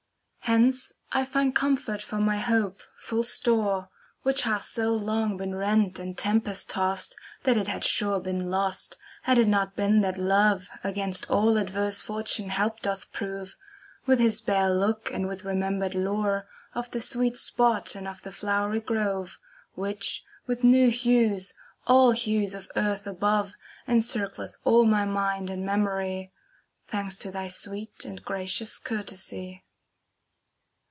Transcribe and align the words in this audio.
Hence 0.45 0.91
I 1.13 1.23
find 1.23 1.55
comfort 1.55 2.01
for 2.01 2.17
my 2.17 2.37
hope, 2.37 2.81
full 2.97 3.23
store. 3.23 3.89
Which 4.23 4.41
hath 4.41 4.63
so 4.63 4.93
long 4.93 5.37
been 5.37 5.55
rent 5.55 5.97
and 5.97 6.17
tempest 6.17 6.69
tost, 6.71 7.15
»° 6.71 7.15
That 7.43 7.55
it 7.55 7.69
had 7.69 7.85
sure 7.85 8.19
been 8.19 8.49
lost. 8.49 8.97
Had 9.21 9.37
it 9.37 9.47
not 9.47 9.77
been 9.77 10.01
that 10.01 10.17
Love 10.17 10.67
Against 10.83 11.29
all 11.29 11.55
adverse 11.57 12.01
fortune 12.01 12.49
help 12.49 12.81
doth 12.81 13.13
prove. 13.13 13.55
With 14.05 14.19
his 14.19 14.41
bare 14.41 14.69
look 14.73 15.09
and 15.09 15.25
with 15.25 15.45
remembered 15.45 15.95
lore 15.95 16.49
Of 16.73 16.91
the 16.91 16.99
sweet 16.99 17.37
spot 17.37 17.95
and 17.95 18.05
of 18.05 18.23
the 18.23 18.31
flowery 18.31 18.81
grove, 18.81 19.39
'* 19.57 19.73
Which, 19.75 20.21
with 20.47 20.65
new 20.65 20.89
hues, 20.89 21.53
all 21.87 22.11
hues 22.11 22.53
of 22.53 22.69
earth 22.75 23.07
above, 23.07 23.53
Encircleth 23.87 24.57
all 24.65 24.83
my 24.83 25.05
mind 25.05 25.49
and 25.49 25.65
memory, 25.65 26.33
Thanks 26.83 27.15
to 27.17 27.31
thy 27.31 27.47
sweet 27.47 28.03
and 28.03 28.25
gracious 28.25 28.79
courtesy. 28.79 29.63